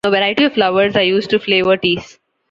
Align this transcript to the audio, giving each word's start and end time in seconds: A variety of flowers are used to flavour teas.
A 0.03 0.09
variety 0.09 0.45
of 0.45 0.53
flowers 0.55 0.95
are 0.95 1.03
used 1.03 1.29
to 1.29 1.37
flavour 1.39 1.77
teas. 1.77 2.17